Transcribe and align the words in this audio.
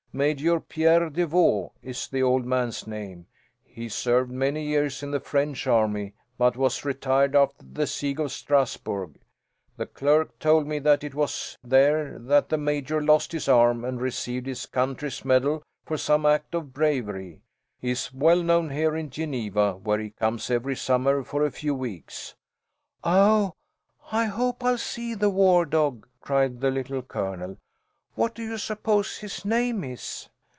Major 0.13 0.59
Pierre 0.59 1.09
de 1.09 1.25
Vaux 1.25 1.71
is 1.81 2.09
the 2.09 2.21
old 2.21 2.45
man's 2.45 2.85
name. 2.85 3.27
He 3.63 3.87
served 3.87 4.29
many 4.29 4.65
years 4.65 5.01
in 5.01 5.11
the 5.11 5.21
French 5.21 5.67
army, 5.67 6.15
but 6.37 6.57
was 6.57 6.83
retired 6.83 7.33
after 7.33 7.63
the 7.65 7.87
siege 7.87 8.19
of 8.19 8.29
Strasburg. 8.33 9.21
The 9.77 9.85
clerk 9.85 10.37
told 10.37 10.67
me 10.67 10.79
that 10.79 11.05
it 11.05 11.15
was 11.15 11.57
there 11.63 12.19
that 12.19 12.49
the 12.49 12.57
Major 12.57 13.01
lost 13.01 13.31
his 13.31 13.47
arm, 13.47 13.85
and 13.85 14.01
received 14.01 14.47
his 14.47 14.65
country's 14.65 15.23
medal 15.23 15.63
for 15.85 15.95
some 15.97 16.25
act 16.25 16.55
of 16.55 16.73
bravery. 16.73 17.39
He 17.79 17.91
is 17.91 18.13
well 18.13 18.43
known 18.43 18.71
here 18.71 18.97
in 18.97 19.11
Geneva, 19.11 19.75
where 19.77 19.99
he 19.99 20.09
comes 20.09 20.51
every 20.51 20.75
summer 20.75 21.23
for 21.23 21.45
a 21.45 21.51
few 21.51 21.73
weeks." 21.73 22.35
"Oh, 23.01 23.53
I 24.11 24.25
hope 24.25 24.61
I'll 24.61 24.77
see 24.77 25.13
the 25.13 25.29
war 25.29 25.65
dog!" 25.65 26.05
cried 26.19 26.59
the 26.59 26.69
Little 26.69 27.01
Colonel. 27.01 27.55
"What 28.13 28.35
do 28.35 28.43
you 28.43 28.57
suppose 28.57 29.19
his 29.19 29.45
name 29.45 29.85
is?" 29.85 30.27